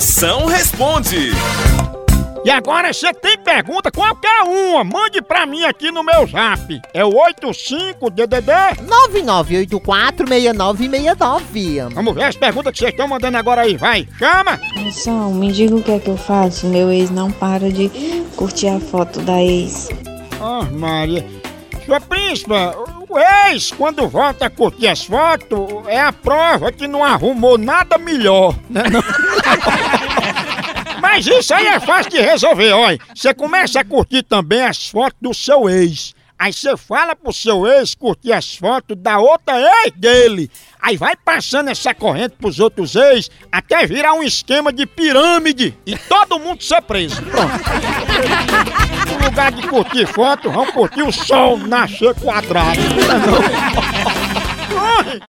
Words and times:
Moção 0.00 0.46
responde. 0.46 1.28
E 2.42 2.50
agora 2.50 2.90
você 2.90 3.12
tem 3.12 3.36
pergunta, 3.36 3.92
qualquer 3.92 4.44
uma, 4.44 4.82
mande 4.82 5.20
pra 5.20 5.44
mim 5.44 5.62
aqui 5.64 5.92
no 5.92 6.02
meu 6.02 6.26
zap. 6.26 6.80
É 6.94 7.04
o 7.04 7.10
85DDD. 7.10 8.80
99846969. 9.68 11.92
Vamos 11.92 12.14
ver 12.14 12.24
as 12.24 12.34
perguntas 12.34 12.72
que 12.72 12.78
vocês 12.78 12.92
estão 12.92 13.08
mandando 13.08 13.36
agora 13.36 13.60
aí, 13.60 13.76
vai. 13.76 14.08
Chama! 14.18 14.58
Moção, 14.76 15.34
me 15.34 15.52
diga 15.52 15.76
o 15.76 15.82
que 15.82 15.92
é 15.92 15.98
que 15.98 16.08
eu 16.08 16.16
faço. 16.16 16.66
Meu 16.66 16.90
ex 16.90 17.10
não 17.10 17.30
para 17.30 17.70
de 17.70 17.90
curtir 18.36 18.68
a 18.68 18.80
foto 18.80 19.20
da 19.20 19.42
ex. 19.42 19.90
Ah, 20.40 20.64
Maria. 20.72 21.26
Sua 21.84 22.00
príncipa, 22.00 22.74
o 23.10 23.18
ex, 23.18 23.72
quando 23.72 24.08
volta 24.08 24.46
a 24.46 24.50
curtir 24.50 24.86
as 24.86 25.04
fotos, 25.04 25.58
é 25.88 26.00
a 26.00 26.12
prova 26.12 26.70
que 26.70 26.86
não 26.86 27.02
arrumou 27.02 27.58
nada 27.58 27.98
melhor, 27.98 28.54
né? 28.68 28.84
não? 28.88 29.02
Mas 31.20 31.26
isso 31.26 31.52
aí 31.52 31.66
é 31.66 31.78
fácil 31.78 32.12
de 32.12 32.18
resolver, 32.18 32.72
olha. 32.72 32.98
Você 33.14 33.34
começa 33.34 33.78
a 33.78 33.84
curtir 33.84 34.22
também 34.22 34.62
as 34.62 34.88
fotos 34.88 35.18
do 35.20 35.34
seu 35.34 35.68
ex. 35.68 36.14
Aí 36.38 36.50
você 36.50 36.74
fala 36.78 37.14
pro 37.14 37.30
seu 37.30 37.66
ex 37.66 37.94
curtir 37.94 38.32
as 38.32 38.54
fotos 38.54 38.96
da 38.96 39.18
outra 39.18 39.60
ex 39.60 39.92
dele. 39.94 40.50
Aí 40.80 40.96
vai 40.96 41.14
passando 41.14 41.68
essa 41.68 41.92
corrente 41.92 42.36
pros 42.40 42.58
outros 42.58 42.96
ex 42.96 43.30
até 43.52 43.86
virar 43.86 44.14
um 44.14 44.22
esquema 44.22 44.72
de 44.72 44.86
pirâmide 44.86 45.76
e 45.84 45.94
todo 45.94 46.38
mundo 46.38 46.62
ser 46.62 46.80
preso. 46.80 47.20
Pronto. 47.20 47.52
No 49.06 49.26
lugar 49.26 49.52
de 49.52 49.68
curtir 49.68 50.06
foto, 50.06 50.50
vamos 50.50 50.70
curtir 50.70 51.02
o 51.02 51.12
sol 51.12 51.58
nascer 51.58 52.14
quadrado. 52.14 52.80